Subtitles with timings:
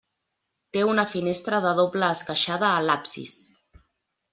[0.77, 3.41] Té una finestra de doble esqueixada a l'absis.